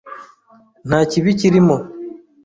[0.87, 1.75] Nta kibi kirimo.